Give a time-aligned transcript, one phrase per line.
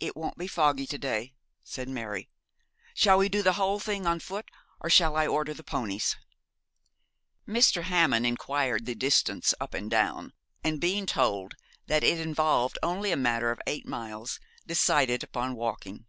[0.00, 2.30] 'It won't be foggy to day,' said Mary.
[2.94, 4.50] 'Shall we do the whole thing on foot,
[4.80, 6.16] or shall I order the ponies?'
[7.46, 7.82] Mr.
[7.82, 10.32] Hammond inquired the distance up and down,
[10.64, 11.56] and being told
[11.88, 16.06] that it involved only a matter of eight miles, decided upon walking.